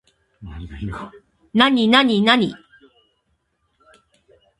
[1.53, 2.55] なになになに